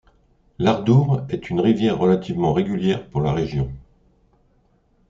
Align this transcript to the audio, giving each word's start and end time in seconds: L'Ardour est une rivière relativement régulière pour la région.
L'Ardour 0.57 1.21
est 1.29 1.51
une 1.51 1.59
rivière 1.61 1.99
relativement 1.99 2.53
régulière 2.53 3.07
pour 3.07 3.21
la 3.21 3.33
région. 3.33 3.71